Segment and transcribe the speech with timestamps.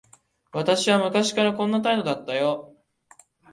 [0.51, 2.73] 私は昔からこんな態度だったよ。